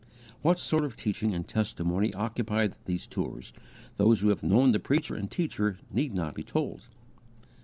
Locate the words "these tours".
2.85-3.53